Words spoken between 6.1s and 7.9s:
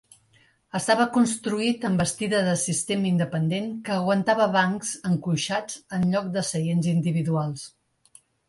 lloc de seients individuals.